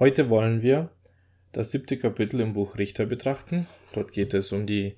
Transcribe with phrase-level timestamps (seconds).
[0.00, 0.88] Heute wollen wir
[1.52, 3.66] das siebte Kapitel im Buch Richter betrachten.
[3.92, 4.94] Dort geht es um die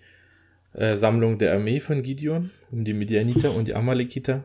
[0.74, 4.44] äh, Sammlung der Armee von Gideon, um die Midianiter und die Amalekiter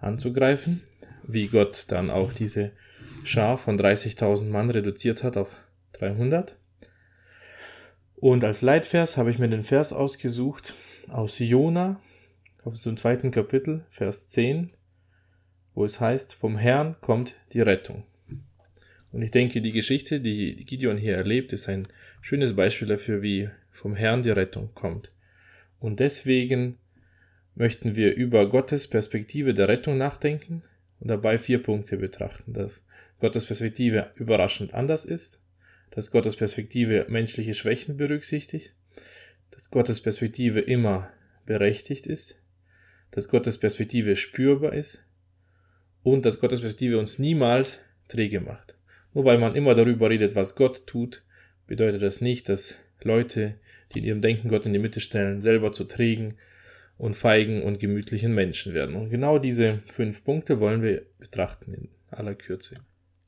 [0.00, 0.82] anzugreifen,
[1.22, 2.72] wie Gott dann auch diese
[3.22, 5.54] Schar von 30.000 Mann reduziert hat auf
[5.92, 6.56] 300.
[8.16, 10.74] Und als Leitvers habe ich mir den Vers ausgesucht
[11.06, 12.00] aus Jona,
[12.64, 14.70] aus dem zweiten Kapitel, Vers 10,
[15.76, 18.02] wo es heißt, vom Herrn kommt die Rettung.
[19.12, 21.88] Und ich denke, die Geschichte, die Gideon hier erlebt, ist ein
[22.20, 25.12] schönes Beispiel dafür, wie vom Herrn die Rettung kommt.
[25.78, 26.78] Und deswegen
[27.54, 30.62] möchten wir über Gottes Perspektive der Rettung nachdenken
[31.00, 32.84] und dabei vier Punkte betrachten, dass
[33.20, 35.40] Gottes Perspektive überraschend anders ist,
[35.90, 38.74] dass Gottes Perspektive menschliche Schwächen berücksichtigt,
[39.50, 41.10] dass Gottes Perspektive immer
[41.46, 42.36] berechtigt ist,
[43.10, 45.02] dass Gottes Perspektive spürbar ist
[46.02, 48.77] und dass Gottes Perspektive uns niemals träge macht.
[49.14, 51.22] Nur weil man immer darüber redet, was Gott tut,
[51.66, 53.54] bedeutet das nicht, dass Leute,
[53.92, 56.34] die in ihrem Denken Gott in die Mitte stellen, selber zu trägen
[56.98, 58.96] und feigen und gemütlichen Menschen werden.
[58.96, 62.74] Und genau diese fünf Punkte wollen wir betrachten in aller Kürze.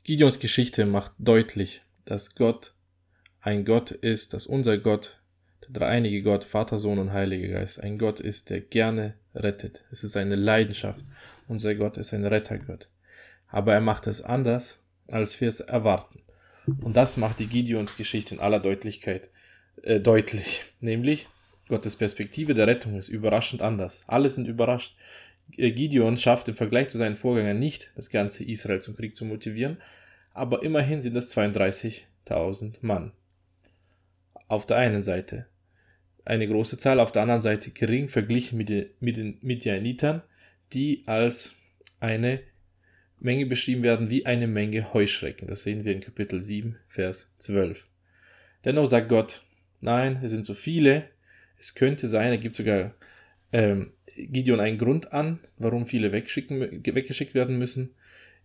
[0.02, 2.74] Gideons Geschichte macht deutlich, dass Gott
[3.40, 5.18] ein Gott ist, dass unser Gott,
[5.62, 9.84] der dreieinige Gott, Vater, Sohn und Heiliger Geist, ein Gott ist, der gerne rettet.
[9.92, 11.04] Es ist eine Leidenschaft.
[11.46, 12.88] Unser Gott ist ein Rettergott.
[13.48, 14.79] Aber er macht es anders,
[15.12, 16.20] als wir es erwarten.
[16.82, 19.30] Und das macht die Gideons Geschichte in aller Deutlichkeit
[19.82, 20.64] äh, deutlich.
[20.80, 21.28] Nämlich,
[21.68, 24.00] Gottes Perspektive der Rettung ist überraschend anders.
[24.06, 24.96] Alle sind überrascht.
[25.56, 29.24] Äh, Gideon schafft im Vergleich zu seinen Vorgängern nicht, das ganze Israel zum Krieg zu
[29.24, 29.78] motivieren,
[30.32, 33.12] aber immerhin sind es 32.000 Mann.
[34.48, 35.46] Auf der einen Seite
[36.24, 40.22] eine große Zahl, auf der anderen Seite gering verglichen mit den, mit den Midianitern,
[40.72, 41.54] die als
[41.98, 42.40] eine
[43.20, 45.46] Menge beschrieben werden wie eine Menge Heuschrecken.
[45.46, 47.86] Das sehen wir in Kapitel 7, Vers 12.
[48.64, 49.42] Dennoch sagt Gott,
[49.80, 51.04] nein, es sind so viele,
[51.58, 52.94] es könnte sein, er gibt sogar
[53.52, 57.94] ähm, Gideon einen Grund an, warum viele weggeschickt werden müssen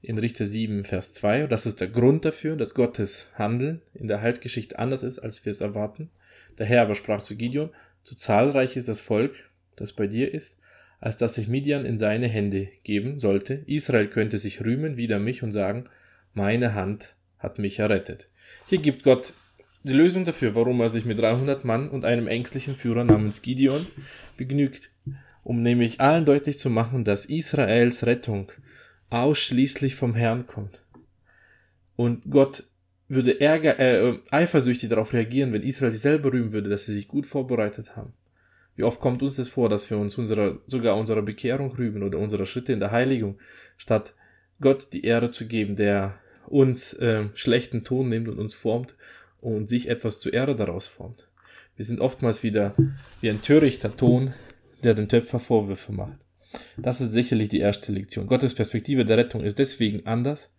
[0.01, 1.45] in Richter 7, Vers 2.
[1.45, 5.45] Und das ist der Grund dafür, dass Gottes Handeln in der Heilsgeschichte anders ist, als
[5.45, 6.09] wir es erwarten.
[6.57, 7.69] Der Herr aber sprach zu Gideon,
[8.03, 10.57] zu zahlreich ist das Volk, das bei dir ist,
[10.99, 13.63] als dass ich Midian in seine Hände geben sollte.
[13.65, 15.85] Israel könnte sich rühmen wider mich und sagen,
[16.33, 18.29] meine Hand hat mich errettet.
[18.67, 19.33] Hier gibt Gott
[19.83, 23.85] die Lösung dafür, warum er sich mit 300 Mann und einem ängstlichen Führer namens Gideon
[24.35, 24.89] begnügt,
[25.43, 28.51] um nämlich allen deutlich zu machen, dass Israels Rettung
[29.11, 30.81] ausschließlich vom Herrn kommt.
[31.95, 32.63] Und Gott
[33.07, 37.07] würde ärger, äh, eifersüchtig darauf reagieren, wenn Israel sich selber rühmen würde, dass sie sich
[37.07, 38.13] gut vorbereitet haben.
[38.75, 42.19] Wie oft kommt uns das vor, dass wir uns unserer, sogar unserer Bekehrung rühmen oder
[42.19, 43.37] unserer Schritte in der Heiligung,
[43.77, 44.13] statt
[44.59, 48.95] Gott die Ehre zu geben, der uns äh, schlechten Ton nimmt und uns formt
[49.41, 51.27] und sich etwas zur Ehre daraus formt.
[51.75, 52.73] Wir sind oftmals wieder
[53.21, 54.33] wie ein törichter Ton,
[54.83, 56.19] der dem Töpfer Vorwürfe macht.
[56.77, 58.27] Das ist sicherlich die erste Lektion.
[58.27, 60.49] Gottes Perspektive der Rettung ist deswegen anders,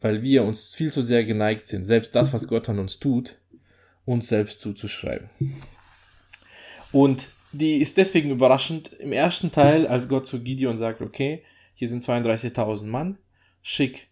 [0.00, 3.38] weil wir uns viel zu sehr geneigt sind, selbst das, was Gott an uns tut,
[4.04, 5.30] uns selbst zuzuschreiben.
[6.92, 8.92] Und die ist deswegen überraschend.
[8.98, 11.42] Im ersten Teil, als Gott zu Gideon sagt, okay,
[11.74, 13.18] hier sind 32.000 Mann,
[13.62, 14.08] schick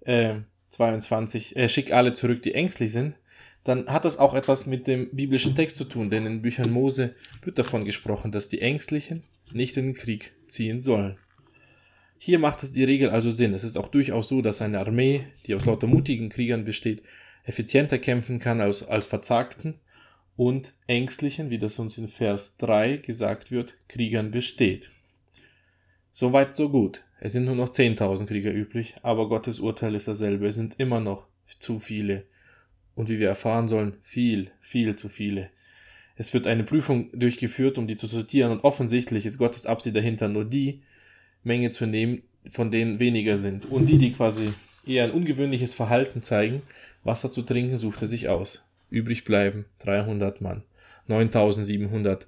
[0.00, 0.40] äh,
[0.70, 3.14] 22, äh, schick alle zurück, die ängstlich sind,
[3.64, 7.14] dann hat das auch etwas mit dem biblischen Text zu tun, denn in Büchern Mose
[7.42, 11.18] wird davon gesprochen, dass die Ängstlichen nicht in den Krieg ziehen sollen.
[12.18, 13.54] Hier macht es die Regel also Sinn.
[13.54, 17.02] Es ist auch durchaus so, dass eine Armee, die aus lauter mutigen Kriegern besteht,
[17.44, 19.80] effizienter kämpfen kann als, als verzagten
[20.40, 24.88] und ängstlichen, wie das uns in Vers 3 gesagt wird, Kriegern besteht.
[26.14, 27.04] Soweit so gut.
[27.20, 30.46] Es sind nur noch 10.000 Krieger üblich, aber Gottes Urteil ist dasselbe.
[30.46, 31.26] Es sind immer noch
[31.58, 32.24] zu viele.
[32.94, 35.50] Und wie wir erfahren sollen, viel, viel zu viele.
[36.16, 40.28] Es wird eine Prüfung durchgeführt, um die zu sortieren, und offensichtlich ist Gottes Absicht dahinter,
[40.28, 40.80] nur die
[41.44, 43.66] Menge zu nehmen, von denen weniger sind.
[43.66, 44.54] Und die, die quasi
[44.86, 46.62] eher ein ungewöhnliches Verhalten zeigen,
[47.04, 48.62] Wasser zu trinken, sucht er sich aus.
[48.90, 50.64] Übrig bleiben 300 Mann.
[51.06, 52.26] 9700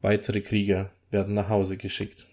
[0.00, 2.26] weitere Krieger werden nach Hause geschickt.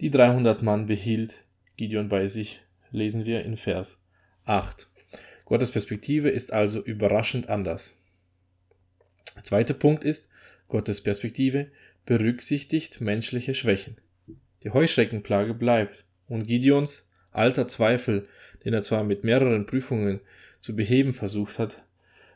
[0.00, 1.44] Die 300 Mann behielt
[1.76, 4.00] Gideon bei sich, lesen wir in Vers
[4.44, 4.88] 8.
[5.44, 7.96] Gottes Perspektive ist also überraschend anders.
[9.36, 10.28] Der zweite Punkt ist,
[10.68, 11.70] Gottes Perspektive
[12.06, 13.96] berücksichtigt menschliche Schwächen.
[14.62, 18.28] Die Heuschreckenplage bleibt und Gideons alter Zweifel,
[18.64, 20.20] den er zwar mit mehreren Prüfungen
[20.60, 21.84] zu beheben versucht hat,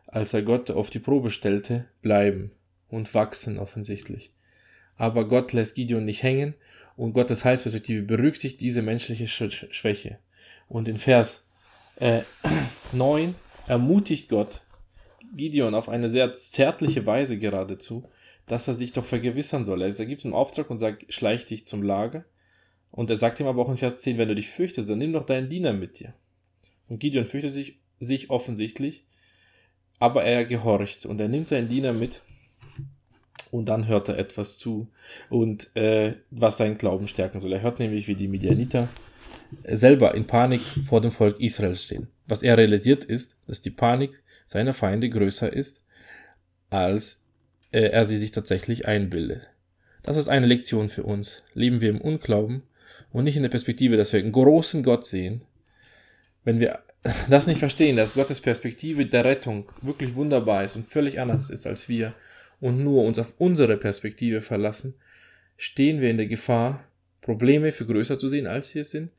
[0.09, 2.51] als er Gott auf die Probe stellte, bleiben
[2.89, 4.33] und wachsen offensichtlich.
[4.97, 6.55] Aber Gott lässt Gideon nicht hängen
[6.97, 10.19] und Gottes Heilsperspektive berücksichtigt diese menschliche Schwäche.
[10.67, 11.45] Und in Vers
[11.97, 12.23] äh,
[12.93, 13.35] 9
[13.67, 14.63] ermutigt Gott
[15.37, 18.09] Gideon auf eine sehr zärtliche Weise geradezu,
[18.47, 19.83] dass er sich doch vergewissern soll.
[19.83, 22.25] Er gibt ihm Auftrag und sagt, schleich dich zum Lager.
[22.91, 25.13] Und er sagt ihm aber auch in Vers 10, wenn du dich fürchtest, dann nimm
[25.13, 26.15] doch deinen Diener mit dir.
[26.89, 29.05] Und Gideon fürchtet sich, sich offensichtlich,
[29.99, 32.23] aber er gehorcht und er nimmt seinen Diener mit
[33.51, 34.89] und dann hört er etwas zu
[35.31, 37.53] und äh, was seinen Glauben stärken soll.
[37.53, 38.89] Er hört nämlich, wie die Midianiter
[39.65, 42.09] selber in Panik vor dem Volk Israel stehen.
[42.27, 45.83] Was er realisiert ist, dass die Panik seiner Feinde größer ist,
[46.71, 47.19] als
[47.71, 49.49] äh, er sie sich tatsächlich einbildet.
[50.03, 51.43] Das ist eine Lektion für uns.
[51.55, 52.63] Leben wir im Unglauben
[53.11, 55.45] und nicht in der Perspektive, dass wir einen großen Gott sehen.
[56.45, 56.81] Wenn wir
[57.31, 61.67] das nicht verstehen, dass Gottes Perspektive der Rettung wirklich wunderbar ist und völlig anders ist
[61.67, 62.15] als wir
[62.61, 64.95] und nur uns auf unsere Perspektive verlassen,
[65.57, 66.85] stehen wir in der Gefahr,
[67.21, 69.11] Probleme für größer zu sehen, als sie es sind,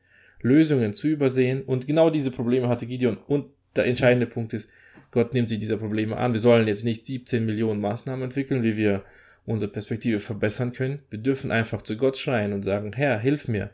[0.42, 3.46] Lösungen zu übersehen und genau diese Probleme hatte Gideon und
[3.76, 4.68] der entscheidende Punkt ist,
[5.10, 6.32] Gott nimmt sich dieser Probleme an.
[6.32, 9.04] Wir sollen jetzt nicht 17 Millionen Maßnahmen entwickeln, wie wir
[9.44, 11.02] unsere Perspektive verbessern können.
[11.10, 13.70] Wir dürfen einfach zu Gott schreien und sagen, Herr, hilf mir,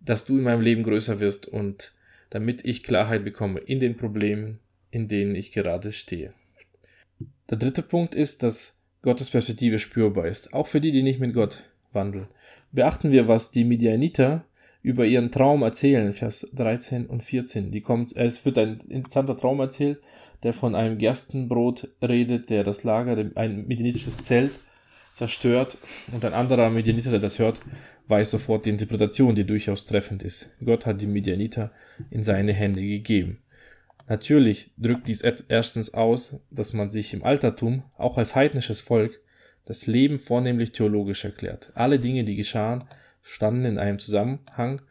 [0.00, 1.92] dass du in meinem Leben größer wirst und
[2.32, 4.58] damit ich Klarheit bekomme in den Problemen,
[4.90, 6.32] in denen ich gerade stehe.
[7.50, 11.34] Der dritte Punkt ist, dass Gottes Perspektive spürbar ist, auch für die, die nicht mit
[11.34, 11.62] Gott
[11.92, 12.28] wandeln.
[12.72, 14.46] Beachten wir, was die Midianiter
[14.82, 17.70] über ihren Traum erzählen, Vers 13 und 14.
[17.70, 20.00] Die kommt, es wird ein interessanter Traum erzählt,
[20.42, 24.52] der von einem Gerstenbrot redet, der das Lager, ein medianitisches Zelt
[25.14, 25.78] zerstört
[26.12, 27.58] und ein anderer Medianiter, der das hört,
[28.08, 30.50] weiß sofort die Interpretation, die durchaus treffend ist.
[30.64, 31.72] Gott hat die Medianiter
[32.10, 33.42] in seine Hände gegeben.
[34.08, 39.20] Natürlich drückt dies erstens aus, dass man sich im Altertum, auch als heidnisches Volk,
[39.64, 41.70] das Leben vornehmlich theologisch erklärt.
[41.74, 42.84] Alle Dinge, die geschahen,
[43.22, 44.82] standen in einem Zusammenhang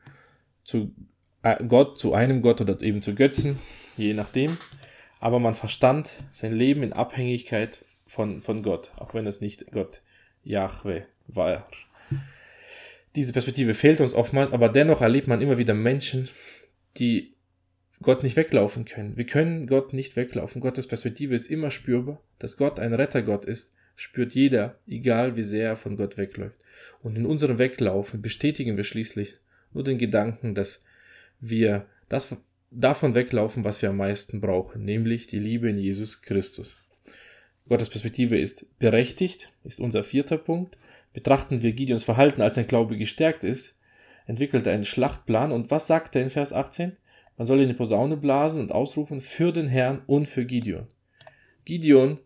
[0.63, 0.95] zu
[1.43, 3.59] äh, Gott, zu einem Gott oder eben zu Götzen,
[3.97, 4.57] je nachdem.
[5.19, 10.01] Aber man verstand sein Leben in Abhängigkeit von, von Gott, auch wenn es nicht Gott
[10.43, 11.67] Yahweh war.
[13.15, 16.29] Diese Perspektive fehlt uns oftmals, aber dennoch erlebt man immer wieder Menschen,
[16.97, 17.35] die
[18.01, 19.17] Gott nicht weglaufen können.
[19.17, 20.61] Wir können Gott nicht weglaufen.
[20.61, 22.21] Gottes Perspektive ist immer spürbar.
[22.39, 26.57] Dass Gott ein Rettergott ist, spürt jeder, egal wie sehr er von Gott wegläuft.
[27.03, 29.35] Und in unserem Weglaufen bestätigen wir schließlich
[29.73, 30.83] nur den Gedanken, dass
[31.39, 32.35] wir das
[32.71, 36.77] davon weglaufen, was wir am meisten brauchen, nämlich die Liebe in Jesus Christus.
[37.71, 40.77] Gottes Perspektive ist berechtigt, ist unser vierter Punkt.
[41.13, 43.75] Betrachten wir Gideons Verhalten, als sein Glaube gestärkt ist,
[44.25, 45.53] entwickelt er einen Schlachtplan.
[45.53, 46.97] Und was sagt er in Vers 18?
[47.37, 50.87] Man soll in die Posaune blasen und ausrufen für den Herrn und für Gideon.
[51.63, 52.19] Gideon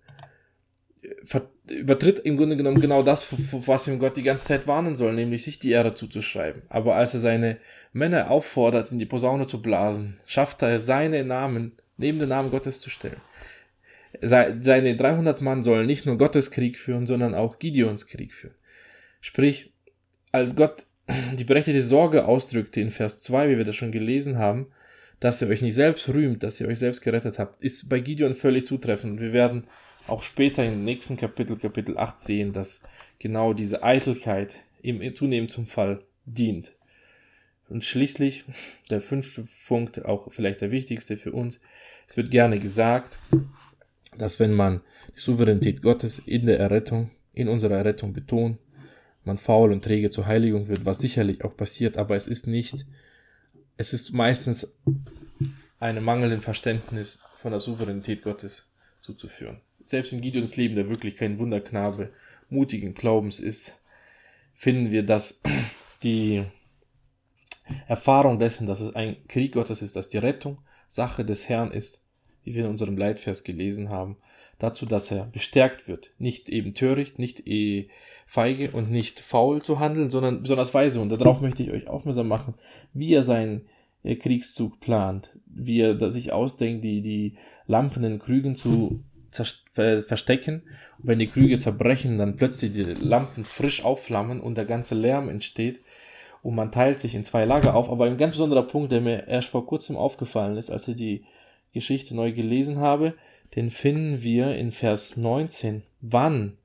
[1.70, 3.28] übertritt im Grunde genommen genau das,
[3.68, 6.64] was ihm Gott die ganze Zeit warnen soll, nämlich sich die Ehre zuzuschreiben.
[6.70, 7.58] Aber als er seine
[7.94, 12.82] Männer auffordert, in die Posaune zu blasen, schafft er seine Namen neben den Namen Gottes
[12.82, 13.22] zu stellen.
[14.22, 18.56] Seine 300 Mann sollen nicht nur Gottes Krieg führen, sondern auch Gideons Krieg führen.
[19.22, 19.74] Sprich,
[20.32, 20.86] als Gott
[21.38, 24.68] die berechtigte Sorge ausdrückte in Vers 2, wie wir das schon gelesen haben,
[25.20, 28.34] dass ihr euch nicht selbst rühmt, dass ihr euch selbst gerettet habt, ist bei Gideon
[28.34, 29.22] völlig zutreffend.
[29.22, 29.66] Wir werden
[30.08, 32.82] auch später im nächsten Kapitel, Kapitel 8, sehen, dass
[33.18, 36.74] genau diese Eitelkeit ihm zunehmend zum Fall dient.
[37.68, 38.46] Und schließlich
[38.90, 41.60] der fünfte Punkt, auch vielleicht der wichtigste für uns.
[42.08, 43.18] Es wird gerne gesagt,
[44.18, 44.82] dass wenn man
[45.16, 48.58] die Souveränität Gottes in der Errettung, in unserer Errettung betont,
[49.24, 52.86] man faul und träge zur Heiligung wird, was sicherlich auch passiert, aber es ist nicht,
[53.78, 54.72] es ist meistens
[55.80, 58.66] einem mangelnden Verständnis von der Souveränität Gottes
[59.02, 59.62] zuzuführen.
[59.84, 62.12] Selbst in Gideons Leben, der wirklich kein Wunderknabe
[62.50, 63.76] mutigen Glaubens ist,
[64.54, 65.42] finden wir, dass
[66.04, 66.44] die
[67.88, 72.05] Erfahrung dessen, dass es ein Krieg Gottes ist, dass die Rettung Sache des Herrn ist,
[72.46, 74.18] wie wir in unserem Leitvers gelesen haben,
[74.60, 77.90] dazu, dass er bestärkt wird, nicht eben töricht, nicht eh
[78.26, 81.02] feige und nicht faul zu handeln, sondern besonders weise.
[81.02, 82.54] Und darauf möchte ich euch aufmerksam machen,
[82.94, 83.66] wie er seinen
[84.04, 87.36] äh, Kriegszug plant, wie er sich ausdenkt, die, die
[87.68, 89.04] Lampen in Krügen zu
[89.74, 90.62] verstecken.
[91.00, 95.28] Und wenn die Krüge zerbrechen, dann plötzlich die Lampen frisch aufflammen und der ganze Lärm
[95.28, 95.82] entsteht.
[96.42, 97.90] Und man teilt sich in zwei Lager auf.
[97.90, 101.26] Aber ein ganz besonderer Punkt, der mir erst vor kurzem aufgefallen ist, als ich die
[101.76, 103.14] Geschichte neu gelesen habe,
[103.56, 105.84] den finden wir in Vers 19.
[106.02, 106.58] Wann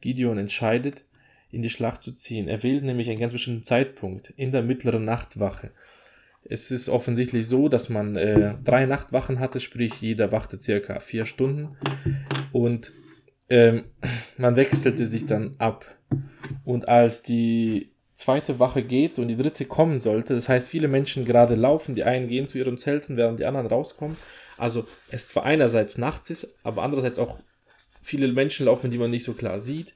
[0.00, 1.04] Gideon entscheidet,
[1.50, 2.48] in die Schlacht zu ziehen.
[2.48, 5.70] Er wählt nämlich einen ganz bestimmten Zeitpunkt in der mittleren Nachtwache.
[6.44, 11.24] Es ist offensichtlich so, dass man äh, drei Nachtwachen hatte, sprich jeder wachte circa vier
[11.24, 11.76] Stunden
[12.52, 12.92] und
[13.48, 13.84] ähm,
[14.36, 15.96] man wechselte sich dann ab.
[16.64, 20.34] Und als die zweite Wache geht und die dritte kommen sollte.
[20.34, 23.66] Das heißt, viele Menschen gerade laufen, die einen gehen zu ihren Zelten, während die anderen
[23.66, 24.16] rauskommen.
[24.56, 27.38] Also es zwar einerseits nachts ist, aber andererseits auch
[28.02, 29.92] viele Menschen laufen, die man nicht so klar sieht.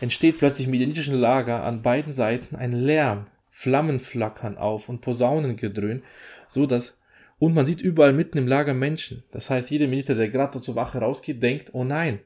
[0.00, 6.02] Entsteht plötzlich im medianitischen Lager an beiden Seiten ein Lärm, Flammen flackern auf und Posaunengedröhn,
[6.48, 6.94] so dass
[7.38, 9.22] und man sieht überall mitten im Lager Menschen.
[9.30, 12.20] Das heißt, jeder Militer, der gerade zur Wache rausgeht, denkt, oh nein,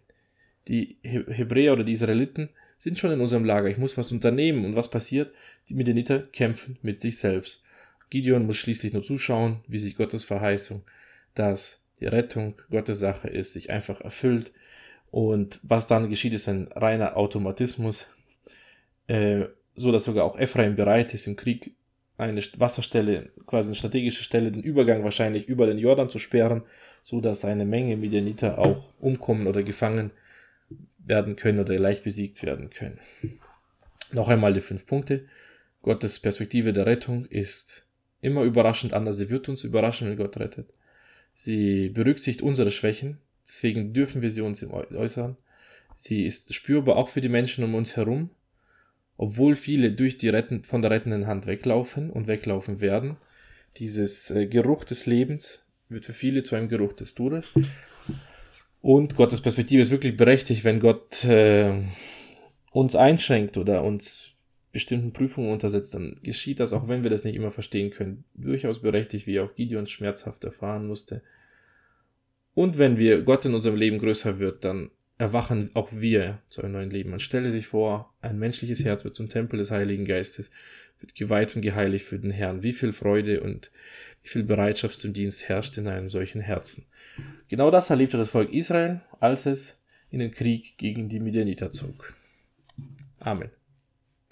[0.69, 2.49] die Hebräer oder die Israeliten
[2.81, 3.69] sind schon in unserem Lager.
[3.69, 4.65] Ich muss was unternehmen.
[4.65, 5.33] Und was passiert?
[5.69, 7.63] Die Midianiter kämpfen mit sich selbst.
[8.09, 10.83] Gideon muss schließlich nur zuschauen, wie sich Gottes Verheißung,
[11.35, 14.53] dass die Rettung Gottes Sache ist, sich einfach erfüllt.
[15.11, 18.07] Und was dann geschieht, ist ein reiner Automatismus,
[19.09, 19.45] äh,
[19.75, 21.75] so dass sogar auch Ephraim bereit ist, im Krieg
[22.17, 26.63] eine Wasserstelle, quasi eine strategische Stelle, den Übergang wahrscheinlich über den Jordan zu sperren,
[27.03, 30.13] so dass eine Menge Midianiter auch umkommen oder gefangen
[31.05, 32.99] werden können oder leicht besiegt werden können.
[34.13, 35.27] Noch einmal die fünf Punkte.
[35.83, 37.87] Gottes Perspektive der Rettung ist
[38.21, 39.17] immer überraschend anders.
[39.17, 40.73] Sie wird uns überraschen, wenn Gott rettet.
[41.35, 45.37] Sie berücksichtigt unsere Schwächen, deswegen dürfen wir sie uns äußern.
[45.97, 48.31] Sie ist spürbar auch für die Menschen um uns herum,
[49.17, 53.17] obwohl viele durch die retten, von der rettenden Hand weglaufen und weglaufen werden.
[53.77, 57.47] Dieses äh, Geruch des Lebens wird für viele zu einem Geruch des Todes.
[58.83, 61.83] Und Gottes Perspektive ist wirklich berechtigt, wenn Gott äh,
[62.73, 64.33] uns einschränkt oder uns
[64.73, 68.81] bestimmten Prüfungen untersetzt, dann geschieht das, auch wenn wir das nicht immer verstehen können, durchaus
[68.81, 71.23] berechtigt, wie auch Gideon schmerzhaft erfahren musste.
[72.55, 76.73] Und wenn wir Gott in unserem Leben größer wird, dann erwachen auch wir zu einem
[76.73, 77.11] neuen Leben.
[77.11, 80.51] Man stelle sich vor, ein menschliches Herz wird zum Tempel des Heiligen Geistes,
[80.99, 82.63] wird geweiht und geheiligt für den Herrn.
[82.63, 83.71] Wie viel Freude und
[84.23, 86.87] wie viel Bereitschaft zum Dienst herrscht in einem solchen Herzen.
[87.49, 89.77] Genau das erlebte das Volk Israel, als es
[90.11, 92.15] in den Krieg gegen die Midianiter zog.
[93.19, 93.51] Amen.